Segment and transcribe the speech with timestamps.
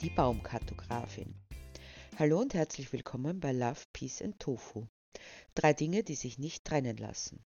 [0.00, 1.34] die Baumkartografin.
[2.18, 4.86] Hallo und herzlich willkommen bei Love, Peace and Tofu.
[5.56, 7.44] Drei Dinge, die sich nicht trennen lassen.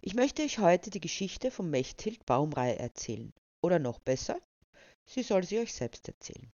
[0.00, 3.30] Ich möchte euch heute die Geschichte von Mechthild Baumrei erzählen.
[3.60, 4.40] Oder noch besser,
[5.04, 6.50] sie soll sie euch selbst erzählen.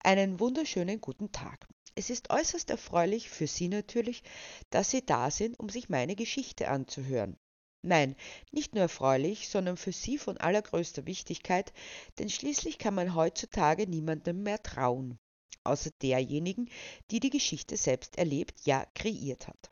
[0.00, 1.68] Einen wunderschönen guten Tag.
[1.94, 4.24] Es ist äußerst erfreulich für Sie natürlich,
[4.70, 7.38] dass Sie da sind, um sich meine Geschichte anzuhören.
[7.86, 8.16] Nein,
[8.50, 11.72] nicht nur erfreulich, sondern für Sie von allergrößter Wichtigkeit,
[12.18, 15.20] denn schließlich kann man heutzutage niemandem mehr trauen,
[15.62, 16.68] außer derjenigen,
[17.12, 19.70] die die Geschichte selbst erlebt, ja kreiert hat.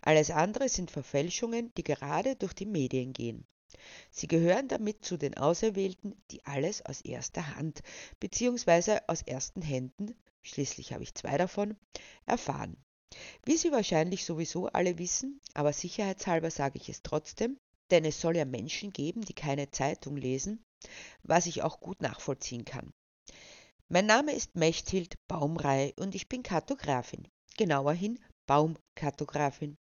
[0.00, 3.46] Alles andere sind Verfälschungen, die gerade durch die Medien gehen.
[4.10, 7.80] Sie gehören damit zu den Auserwählten, die alles aus erster Hand
[8.18, 8.98] bzw.
[9.06, 11.76] aus ersten Händen, schließlich habe ich zwei davon,
[12.24, 12.76] erfahren.
[13.44, 17.58] Wie Sie wahrscheinlich sowieso alle wissen, aber sicherheitshalber sage ich es trotzdem,
[17.90, 20.62] denn es soll ja Menschen geben, die keine Zeitung lesen,
[21.22, 22.92] was ich auch gut nachvollziehen kann.
[23.88, 29.76] Mein Name ist Mechthild Baumrei und ich bin Kartografin, genauerhin Baumkartografin.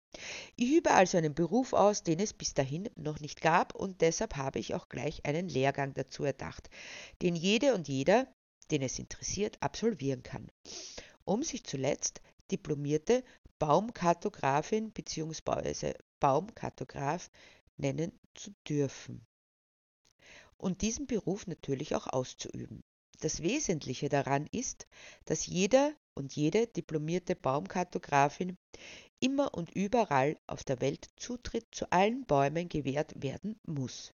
[0.55, 4.35] Ich übe also einen Beruf aus, den es bis dahin noch nicht gab und deshalb
[4.35, 6.69] habe ich auch gleich einen Lehrgang dazu erdacht,
[7.21, 8.27] den jede und jeder,
[8.71, 10.51] den es interessiert, absolvieren kann,
[11.25, 13.23] um sich zuletzt diplomierte
[13.59, 15.93] Baumkartografin bzw.
[16.19, 17.29] Baumkartograf
[17.77, 19.25] nennen zu dürfen
[20.63, 22.83] und diesen Beruf natürlich auch auszuüben.
[23.19, 24.87] Das Wesentliche daran ist,
[25.25, 28.57] dass jeder und jede diplomierte Baumkartografin
[29.19, 34.13] immer und überall auf der Welt Zutritt zu allen Bäumen gewährt werden muss.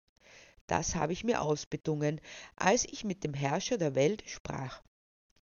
[0.67, 2.21] Das habe ich mir ausbedungen,
[2.57, 4.83] als ich mit dem Herrscher der Welt sprach.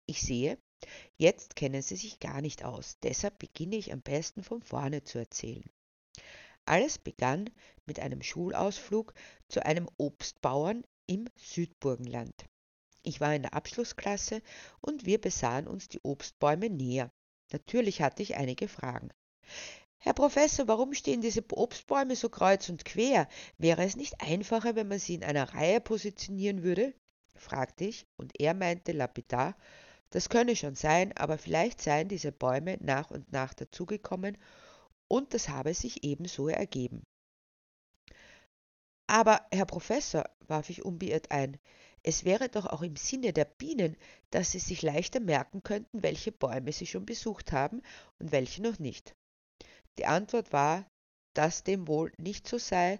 [0.05, 0.57] Ich sehe,
[1.17, 5.17] Jetzt kennen sie sich gar nicht aus, deshalb beginne ich am besten von vorne zu
[5.17, 5.69] erzählen.
[6.65, 7.49] Alles begann
[7.85, 9.13] mit einem Schulausflug
[9.49, 12.33] zu einem Obstbauern im Südburgenland.
[13.03, 14.41] Ich war in der Abschlussklasse
[14.79, 17.11] und wir besahen uns die Obstbäume näher.
[17.51, 19.09] Natürlich hatte ich einige Fragen.
[19.97, 23.27] Herr Professor, warum stehen diese Obstbäume so kreuz und quer?
[23.57, 26.93] Wäre es nicht einfacher, wenn man sie in einer Reihe positionieren würde?
[27.35, 29.55] fragte ich, und er meinte lapidar,
[30.13, 34.37] das könne schon sein, aber vielleicht seien diese Bäume nach und nach dazugekommen
[35.07, 37.01] und das habe sich ebenso ergeben.
[39.07, 41.57] Aber, Herr Professor, warf ich unbeirrt ein,
[42.03, 43.97] es wäre doch auch im Sinne der Bienen,
[44.29, 47.81] dass sie sich leichter merken könnten, welche Bäume sie schon besucht haben
[48.19, 49.15] und welche noch nicht.
[49.97, 50.85] Die Antwort war,
[51.33, 52.99] dass dem wohl nicht so sei,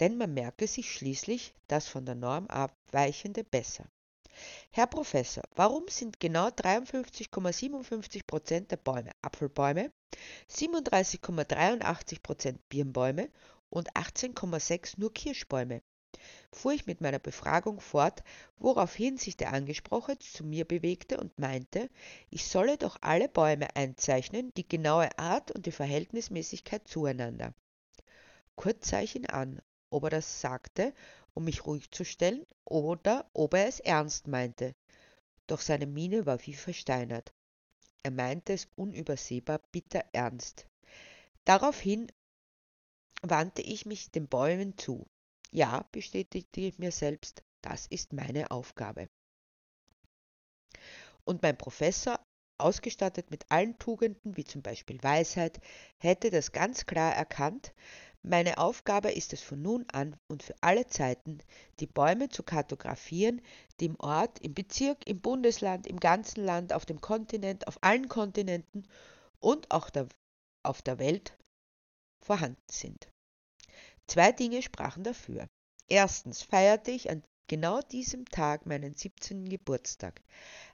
[0.00, 3.84] denn man merke sich schließlich das von der Norm abweichende besser.
[4.70, 9.92] Herr Professor, warum sind genau 53,57 Prozent der Bäume Apfelbäume,
[10.50, 13.30] 37,83 Prozent Birnbäume
[13.70, 15.82] und 18,6 nur Kirschbäume?
[16.52, 18.22] fuhr ich mit meiner Befragung fort,
[18.58, 21.88] woraufhin sich der Angesprochene zu mir bewegte und meinte,
[22.30, 27.54] ich solle doch alle Bäume einzeichnen, die genaue Art und die Verhältnismäßigkeit zueinander.
[28.56, 29.60] Kurz sah ich ihn an,
[29.90, 30.92] ob er das sagte
[31.34, 34.74] um mich ruhig zu stellen, oder ob er es ernst meinte.
[35.46, 37.32] Doch seine Miene war wie versteinert.
[38.02, 40.66] Er meinte es unübersehbar bitter ernst.
[41.44, 42.10] Daraufhin
[43.22, 45.06] wandte ich mich den Bäumen zu.
[45.50, 49.08] Ja, bestätigte ich mir selbst, das ist meine Aufgabe.
[51.24, 52.18] Und mein Professor,
[52.58, 55.60] ausgestattet mit allen Tugenden, wie zum Beispiel Weisheit,
[55.98, 57.74] hätte das ganz klar erkannt,
[58.24, 61.38] meine Aufgabe ist es von nun an und für alle Zeiten,
[61.80, 63.42] die Bäume zu kartografieren,
[63.80, 68.08] die im Ort, im Bezirk, im Bundesland, im ganzen Land, auf dem Kontinent, auf allen
[68.08, 68.86] Kontinenten
[69.40, 70.06] und auch der,
[70.62, 71.36] auf der Welt
[72.24, 73.08] vorhanden sind.
[74.06, 75.48] Zwei Dinge sprachen dafür.
[75.88, 79.48] Erstens feierte ich an genau diesem Tag meinen 17.
[79.48, 80.22] Geburtstag,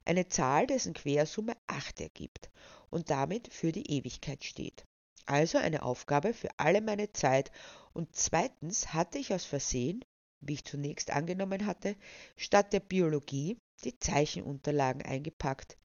[0.05, 2.51] eine Zahl, dessen Quersumme 8 ergibt
[2.91, 4.85] und damit für die Ewigkeit steht
[5.29, 7.51] also eine Aufgabe für alle meine Zeit,
[7.93, 10.05] und zweitens hatte ich aus Versehen,
[10.41, 11.97] wie ich zunächst angenommen hatte,
[12.37, 15.77] statt der Biologie die Zeichenunterlagen eingepackt,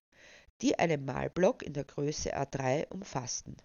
[0.62, 3.56] die einen Malblock in der Größe A3 umfassten,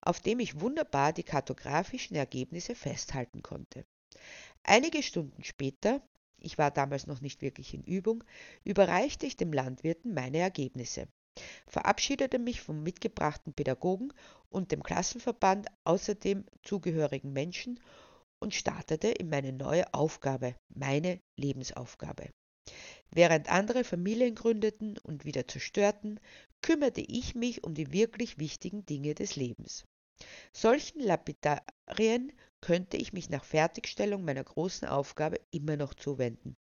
[0.00, 3.84] auf dem ich wunderbar die kartografischen Ergebnisse festhalten konnte.
[4.62, 6.02] Einige Stunden später,
[6.38, 8.24] ich war damals noch nicht wirklich in Übung,
[8.64, 11.08] überreichte ich dem Landwirten meine Ergebnisse
[11.66, 14.12] verabschiedete mich vom mitgebrachten Pädagogen
[14.48, 17.80] und dem Klassenverband außerdem zugehörigen Menschen
[18.38, 22.30] und startete in meine neue Aufgabe, meine Lebensaufgabe.
[23.10, 26.20] Während andere Familien gründeten und wieder zerstörten,
[26.62, 29.84] kümmerte ich mich um die wirklich wichtigen Dinge des Lebens.
[30.52, 36.56] Solchen Lapidarien könnte ich mich nach Fertigstellung meiner großen Aufgabe immer noch zuwenden,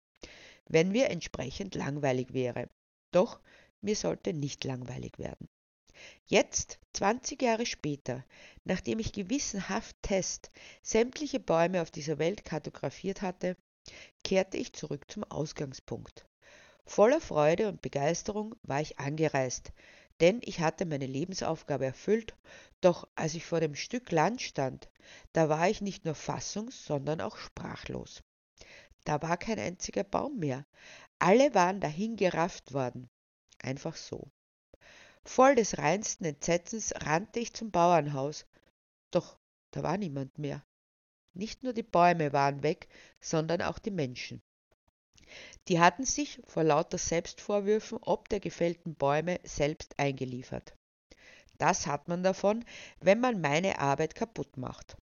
[0.68, 2.68] wenn mir entsprechend langweilig wäre
[3.12, 3.40] Doch
[3.84, 5.48] mir sollte nicht langweilig werden.
[6.26, 8.26] Jetzt, 20 Jahre später,
[8.64, 10.52] nachdem ich gewissenhaft Test
[10.82, 13.56] sämtliche Bäume auf dieser Welt kartografiert hatte,
[14.24, 16.26] kehrte ich zurück zum Ausgangspunkt.
[16.86, 19.72] Voller Freude und Begeisterung war ich angereist,
[20.20, 22.36] denn ich hatte meine Lebensaufgabe erfüllt,
[22.82, 24.90] doch als ich vor dem Stück Land stand,
[25.32, 28.24] da war ich nicht nur fassungs, sondern auch sprachlos.
[29.06, 30.66] Da war kein einziger Baum mehr,
[31.20, 33.10] alle waren dahingerafft worden,
[33.64, 34.32] einfach so.
[35.26, 38.46] Voll des reinsten Entsetzens rannte ich zum Bauernhaus,
[39.12, 39.38] doch
[39.72, 40.64] da war niemand mehr.
[41.34, 42.90] Nicht nur die Bäume waren weg,
[43.20, 44.42] sondern auch die Menschen.
[45.68, 50.76] Die hatten sich vor lauter Selbstvorwürfen ob der gefällten Bäume selbst eingeliefert.
[51.58, 52.66] Das hat man davon,
[53.00, 54.98] wenn man meine Arbeit kaputt macht.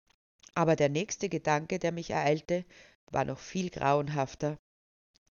[0.56, 2.66] Aber der nächste Gedanke, der mich ereilte,
[3.12, 4.58] war noch viel grauenhafter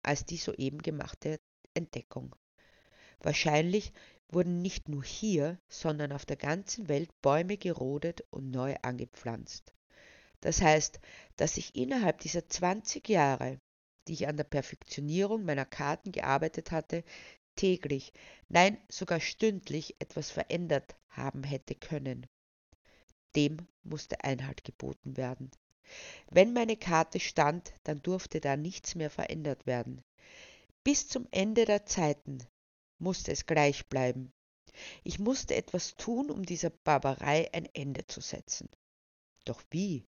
[0.02, 1.40] als die soeben gemachte
[1.74, 2.34] Entdeckung.
[3.20, 3.92] Wahrscheinlich
[4.28, 9.72] wurden nicht nur hier, sondern auf der ganzen Welt Bäume gerodet und neu angepflanzt.
[10.40, 11.00] Das heißt,
[11.36, 13.58] dass ich innerhalb dieser 20 Jahre,
[14.06, 17.04] die ich an der Perfektionierung meiner Karten gearbeitet hatte,
[17.56, 18.12] täglich,
[18.48, 22.26] nein sogar stündlich etwas verändert haben hätte können.
[23.34, 25.50] Dem musste Einhalt geboten werden.
[26.30, 30.02] Wenn meine Karte stand, dann durfte da nichts mehr verändert werden.
[30.84, 32.38] Bis zum Ende der Zeiten
[32.98, 34.32] musste es gleich bleiben.
[35.04, 38.68] Ich musste etwas tun, um dieser Barbarei ein Ende zu setzen.
[39.44, 40.04] Doch wie?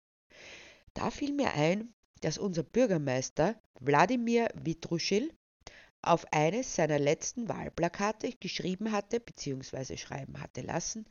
[0.94, 5.32] Da fiel mir ein, dass unser Bürgermeister Wladimir Vitruschil
[6.02, 9.96] auf eines seiner letzten Wahlplakate geschrieben hatte bzw.
[9.96, 11.06] schreiben hatte lassen,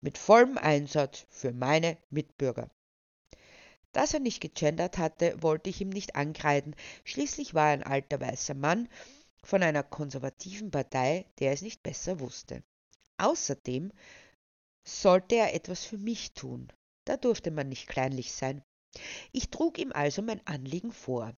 [0.00, 2.68] mit vollem Einsatz für meine Mitbürger.
[3.92, 6.74] Dass er nicht gegendert hatte, wollte ich ihm nicht ankreiden.
[7.04, 8.88] Schließlich war er ein alter weißer Mann
[9.44, 12.62] von einer konservativen Partei, der es nicht besser wusste.
[13.18, 13.92] Außerdem
[14.84, 16.72] sollte er etwas für mich tun.
[17.04, 18.62] Da durfte man nicht kleinlich sein.
[19.32, 21.34] Ich trug ihm also mein Anliegen vor.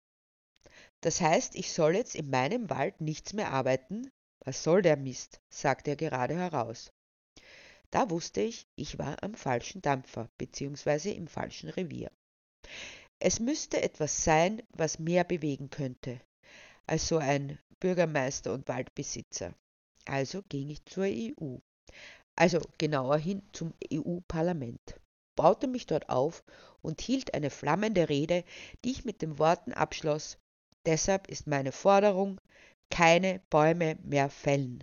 [1.00, 4.10] Das heißt, ich soll jetzt in meinem Wald nichts mehr arbeiten?
[4.40, 5.40] Was soll der Mist?
[5.48, 6.92] sagte er gerade heraus.
[7.90, 11.12] Da wusste ich, ich war am falschen Dampfer bzw.
[11.12, 12.10] im falschen Revier.
[13.18, 16.20] Es müsste etwas sein, was mehr bewegen könnte
[16.86, 19.52] als so ein Bürgermeister und Waldbesitzer.
[20.06, 21.58] Also ging ich zur EU,
[22.34, 24.98] also genauer hin zum EU-Parlament,
[25.36, 26.44] baute mich dort auf
[26.80, 28.44] und hielt eine flammende Rede,
[28.82, 30.38] die ich mit den Worten abschloss,
[30.86, 32.40] deshalb ist meine Forderung,
[32.88, 34.82] keine Bäume mehr fällen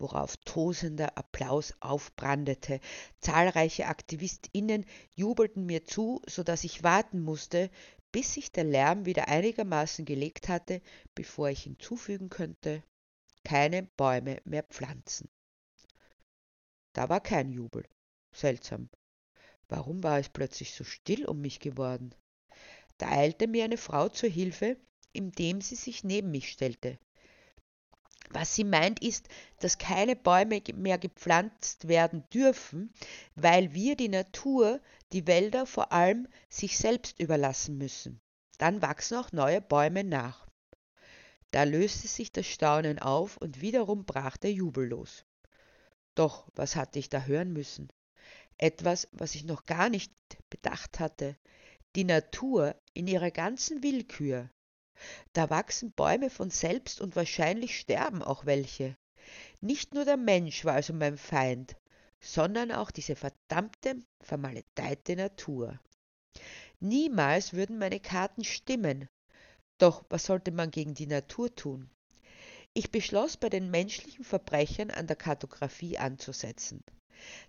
[0.00, 2.80] worauf tosender Applaus aufbrandete.
[3.20, 7.70] Zahlreiche AktivistInnen jubelten mir zu, so dass ich warten musste,
[8.12, 10.82] bis sich der Lärm wieder einigermaßen gelegt hatte,
[11.14, 12.82] bevor ich hinzufügen könnte,
[13.44, 15.28] keine Bäume mehr pflanzen.
[16.92, 17.84] Da war kein Jubel.
[18.32, 18.88] Seltsam.
[19.68, 22.14] Warum war es plötzlich so still um mich geworden?
[22.98, 24.76] Da eilte mir eine Frau zur Hilfe,
[25.12, 26.98] indem sie sich neben mich stellte.
[28.32, 29.28] Was sie meint ist,
[29.58, 32.92] dass keine Bäume mehr gepflanzt werden dürfen,
[33.34, 34.80] weil wir die Natur,
[35.12, 38.20] die Wälder vor allem sich selbst überlassen müssen.
[38.58, 40.46] Dann wachsen auch neue Bäume nach.
[41.50, 45.24] Da löste sich das Staunen auf und wiederum brach der Jubel los.
[46.14, 47.88] Doch was hatte ich da hören müssen?
[48.58, 50.12] Etwas, was ich noch gar nicht
[50.50, 51.36] bedacht hatte.
[51.96, 54.50] Die Natur in ihrer ganzen Willkür,
[55.32, 58.96] da wachsen Bäume von selbst und wahrscheinlich sterben auch welche.
[59.60, 61.76] Nicht nur der Mensch war also mein Feind,
[62.20, 65.78] sondern auch diese verdammte, vermaledeite Natur.
[66.80, 69.08] Niemals würden meine Karten stimmen.
[69.78, 71.90] Doch was sollte man gegen die Natur tun?
[72.72, 76.82] Ich beschloss, bei den menschlichen Verbrechern an der Kartographie anzusetzen.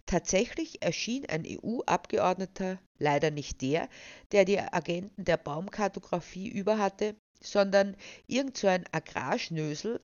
[0.05, 3.87] Tatsächlich erschien ein EU-Abgeordneter, leider nicht der,
[4.31, 10.01] der die Agenten der Baumkartographie über hatte, sondern irgend so ein Agrarschnösel,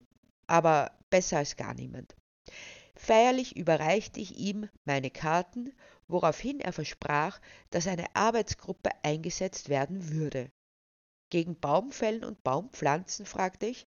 [0.48, 2.16] aber besser als gar niemand.
[2.96, 5.72] Feierlich überreichte ich ihm meine Karten,
[6.08, 7.40] woraufhin er versprach,
[7.70, 10.52] dass eine Arbeitsgruppe eingesetzt werden würde.
[11.30, 13.26] Gegen Baumfällen und Baumpflanzen?
[13.26, 13.86] fragte ich.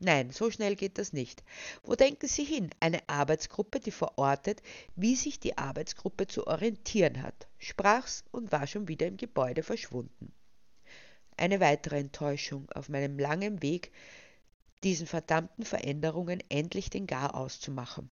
[0.00, 1.42] Nein, so schnell geht das nicht.
[1.82, 2.70] Wo denken Sie hin?
[2.80, 4.62] Eine Arbeitsgruppe, die verortet,
[4.96, 10.32] wie sich die Arbeitsgruppe zu orientieren hat, sprach's und war schon wieder im Gebäude verschwunden
[11.38, 13.92] eine weitere Enttäuschung auf meinem langen Weg,
[14.84, 18.10] diesen verdammten Veränderungen endlich den Gar auszumachen.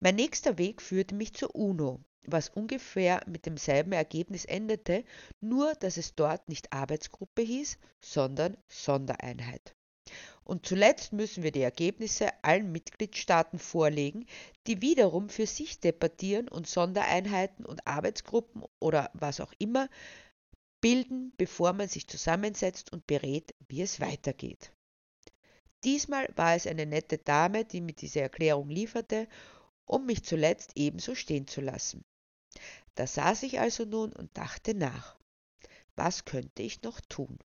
[0.00, 5.04] Mein nächster Weg führte mich zur UNO, was ungefähr mit demselben Ergebnis endete,
[5.40, 9.74] nur dass es dort nicht Arbeitsgruppe hieß, sondern Sondereinheit.
[10.44, 14.24] Und zuletzt müssen wir die Ergebnisse allen Mitgliedstaaten vorlegen,
[14.66, 19.90] die wiederum für sich debattieren und Sondereinheiten und Arbeitsgruppen oder was auch immer
[20.80, 24.72] bilden, bevor man sich zusammensetzt und berät, wie es weitergeht.
[25.84, 29.28] Diesmal war es eine nette Dame, die mir diese Erklärung lieferte,
[29.84, 32.04] um mich zuletzt ebenso stehen zu lassen.
[32.94, 35.16] Da saß ich also nun und dachte nach.
[35.94, 37.38] Was könnte ich noch tun?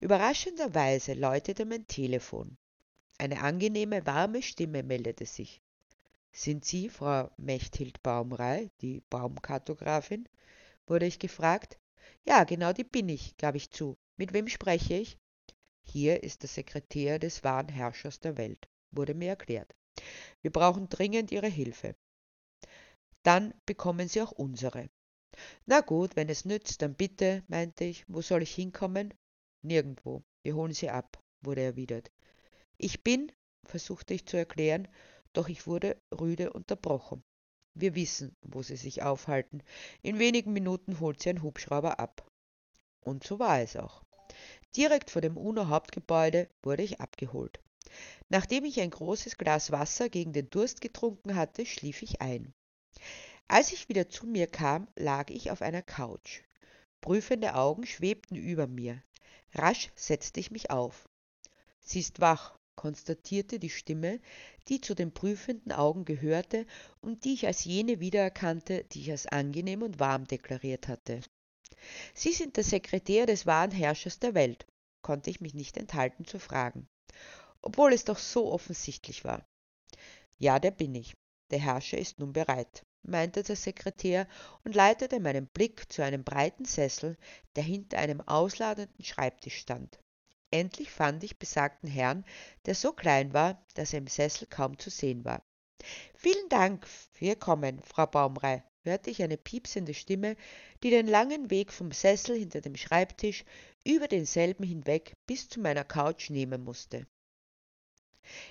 [0.00, 2.56] Überraschenderweise läutete mein Telefon.
[3.18, 5.62] Eine angenehme, warme Stimme meldete sich.
[6.32, 10.28] Sind Sie Frau Mechthild Baumrei, die Baumkartografin?
[10.86, 11.78] wurde ich gefragt.
[12.24, 13.96] Ja, genau die bin ich, gab ich zu.
[14.16, 15.18] Mit wem spreche ich?
[15.82, 19.74] Hier ist der Sekretär des wahren Herrschers der Welt, wurde mir erklärt.
[20.42, 21.94] Wir brauchen dringend Ihre Hilfe.
[23.22, 24.88] Dann bekommen Sie auch unsere.
[25.66, 28.04] Na gut, wenn es nützt, dann bitte, meinte ich.
[28.08, 29.12] Wo soll ich hinkommen?
[29.62, 30.22] Nirgendwo.
[30.42, 32.10] Wir holen Sie ab, wurde erwidert.
[32.76, 33.32] Ich bin,
[33.64, 34.88] versuchte ich zu erklären,
[35.32, 37.24] doch ich wurde rüde unterbrochen.
[37.74, 39.62] Wir wissen, wo Sie sich aufhalten.
[40.02, 42.30] In wenigen Minuten holt Sie ein Hubschrauber ab.
[43.00, 44.02] Und so war es auch.
[44.76, 47.60] Direkt vor dem UNO-Hauptgebäude wurde ich abgeholt.
[48.28, 52.54] Nachdem ich ein großes Glas Wasser gegen den Durst getrunken hatte, schlief ich ein.
[53.46, 56.42] Als ich wieder zu mir kam, lag ich auf einer Couch.
[57.00, 59.02] Prüfende Augen schwebten über mir.
[59.52, 61.08] Rasch setzte ich mich auf.
[61.80, 64.20] Sie ist wach, konstatierte die Stimme,
[64.68, 66.66] die zu den prüfenden Augen gehörte
[67.00, 71.20] und die ich als jene wiedererkannte, die ich als angenehm und warm deklariert hatte.
[72.14, 74.66] Sie sind der Sekretär des wahren Herrschers der Welt,
[75.02, 76.86] konnte ich mich nicht enthalten zu fragen,
[77.62, 79.44] obwohl es doch so offensichtlich war.
[80.38, 81.14] Ja, der bin ich.
[81.50, 84.26] Der Herrscher ist nun bereit meinte der Sekretär
[84.64, 87.16] und leitete meinen Blick zu einem breiten Sessel,
[87.56, 89.98] der hinter einem ausladenden Schreibtisch stand.
[90.54, 92.24] Endlich fand ich besagten Herrn,
[92.64, 95.42] der so klein war, dass er im Sessel kaum zu sehen war.
[96.14, 100.36] Vielen Dank für Ihr Kommen, Frau Baumrei, hörte ich eine piepsende Stimme,
[100.84, 103.44] die den langen Weg vom Sessel hinter dem Schreibtisch
[103.82, 107.08] über denselben hinweg bis zu meiner Couch nehmen musste.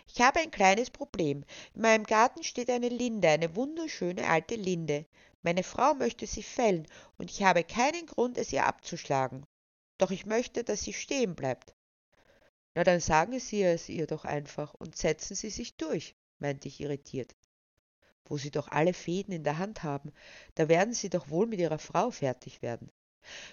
[0.06, 1.46] Ich habe ein kleines Problem.
[1.74, 5.06] In meinem Garten steht eine Linde, eine wunderschöne alte Linde.
[5.42, 6.86] Meine Frau möchte sie fällen,
[7.18, 9.46] und ich habe keinen Grund, es ihr abzuschlagen.
[9.98, 11.74] Doch ich möchte, dass sie stehen bleibt.
[12.76, 16.80] Na, dann sagen Sie es ihr doch einfach und setzen Sie sich durch, meinte ich
[16.80, 17.36] irritiert.
[18.26, 20.12] Wo Sie doch alle Fäden in der Hand haben,
[20.56, 22.92] da werden Sie doch wohl mit Ihrer Frau fertig werden.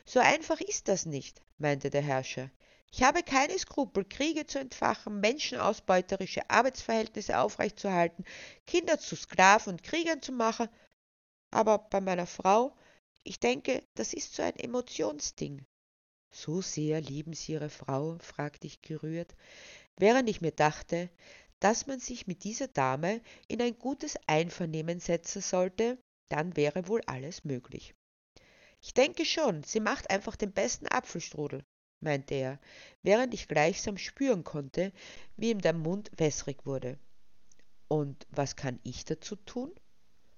[0.05, 2.51] So einfach ist das nicht, meinte der Herrscher.
[2.93, 8.25] Ich habe keine Skrupel, Kriege zu entfachen, menschenausbeuterische Arbeitsverhältnisse aufrechtzuerhalten,
[8.67, 10.69] Kinder zu Sklaven und Kriegern zu machen.
[11.53, 12.75] Aber bei meiner Frau,
[13.23, 15.65] ich denke, das ist so ein Emotionsding.
[16.31, 18.19] So sehr lieben Sie Ihre Frau?
[18.21, 19.35] fragte ich gerührt,
[19.97, 21.11] während ich mir dachte,
[21.59, 27.03] dass man sich mit dieser Dame in ein gutes Einvernehmen setzen sollte, dann wäre wohl
[27.07, 27.95] alles möglich.
[28.81, 31.63] Ich denke schon, sie macht einfach den besten Apfelstrudel
[32.01, 32.59] meinte er,
[33.03, 34.93] während ich gleichsam spüren konnte,
[35.37, 36.99] wie ihm der Mund wässrig wurde.
[37.89, 39.73] Und was kann ich dazu tun?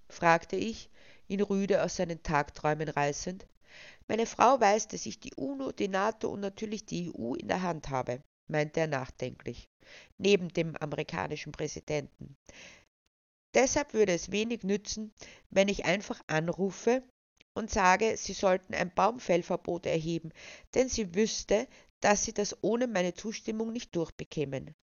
[0.09, 0.91] fragte ich,
[1.29, 3.47] ihn rüde aus seinen Tagträumen reißend.
[4.09, 7.63] Meine Frau weiß, dass ich die UNO, die NATO und natürlich die EU in der
[7.63, 9.69] Hand habe, meinte er nachdenklich,
[10.19, 12.37] neben dem amerikanischen Präsidenten.
[13.55, 15.13] Deshalb würde es wenig nützen,
[15.51, 17.03] wenn ich einfach anrufe
[17.55, 20.33] und sage, sie sollten ein Baumfellverbot erheben,
[20.75, 21.69] denn sie wüsste,
[22.01, 24.75] dass sie das ohne meine Zustimmung nicht durchbekämen.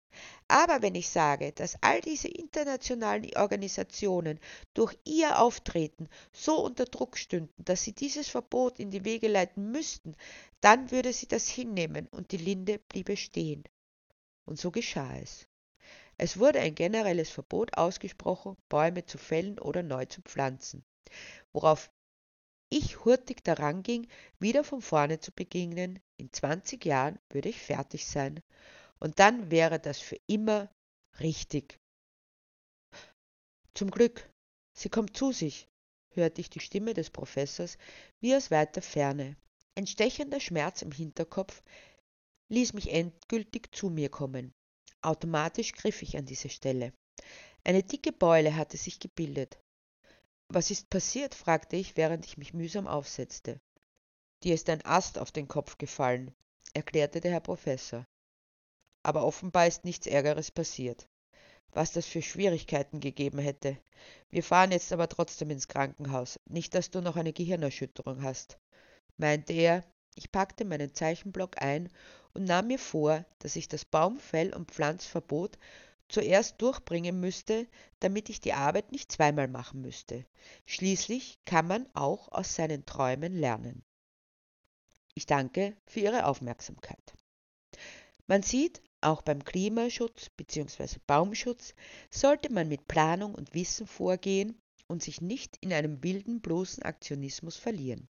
[0.49, 4.41] Aber wenn ich sage, dass all diese internationalen Organisationen
[4.73, 9.71] durch ihr Auftreten so unter Druck stünden, dass sie dieses Verbot in die Wege leiten
[9.71, 10.17] müssten,
[10.61, 13.65] dann würde sie das hinnehmen und die Linde bliebe stehen.
[14.47, 15.47] Und so geschah es.
[16.17, 20.85] Es wurde ein generelles Verbot ausgesprochen, Bäume zu fällen oder neu zu pflanzen,
[21.53, 21.91] worauf
[22.71, 28.07] ich hurtig daran ging, wieder von vorne zu beginnen, in 20 Jahren würde ich fertig
[28.07, 28.41] sein.
[29.01, 30.71] Und dann wäre das für immer
[31.21, 31.79] richtig.
[33.75, 34.29] Zum Glück,
[34.73, 35.69] sie kommt zu sich,
[36.15, 37.79] hörte ich die Stimme des Professors
[38.21, 39.37] wie aus weiter Ferne.
[39.77, 41.63] Ein stechender Schmerz im Hinterkopf
[42.49, 44.53] ließ mich endgültig zu mir kommen.
[45.03, 46.93] Automatisch griff ich an diese Stelle.
[47.63, 49.61] Eine dicke Beule hatte sich gebildet.
[50.49, 51.35] Was ist passiert?
[51.35, 53.61] fragte ich, während ich mich mühsam aufsetzte.
[54.43, 56.35] Dir ist ein Ast auf den Kopf gefallen,
[56.73, 58.07] erklärte der Herr Professor.
[59.09, 61.09] Aber offenbar ist nichts Ärgeres passiert.
[61.73, 63.79] Was das für Schwierigkeiten gegeben hätte.
[64.29, 66.39] Wir fahren jetzt aber trotzdem ins Krankenhaus.
[66.45, 68.59] Nicht, dass du noch eine Gehirnerschütterung hast,
[69.17, 69.83] meinte er,
[70.15, 71.89] Ich packte meinen Zeichenblock ein
[72.35, 75.57] und nahm mir vor, dass ich das Baumfell- und Pflanzverbot
[76.11, 77.67] zuerst durchbringen müsste,
[78.01, 80.27] damit ich die Arbeit nicht zweimal machen müsste.
[80.67, 83.83] Schließlich kann man auch aus seinen Träumen lernen.
[85.15, 87.15] Ich danke für Ihre Aufmerksamkeit.
[88.27, 90.99] Man sieht, auch beim Klimaschutz bzw.
[91.07, 91.75] Baumschutz
[92.11, 97.57] sollte man mit Planung und Wissen vorgehen und sich nicht in einem wilden, bloßen Aktionismus
[97.57, 98.09] verlieren.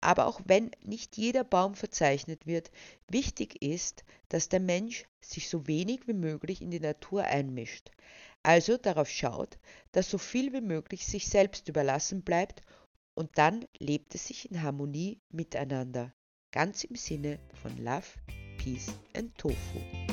[0.00, 2.70] Aber auch wenn nicht jeder Baum verzeichnet wird,
[3.08, 7.90] wichtig ist, dass der Mensch sich so wenig wie möglich in die Natur einmischt,
[8.42, 9.58] also darauf schaut,
[9.92, 12.62] dass so viel wie möglich sich selbst überlassen bleibt
[13.14, 16.14] und dann lebt es sich in Harmonie miteinander,
[16.50, 18.06] ganz im Sinne von Love,
[18.56, 20.09] Peace and Tofu.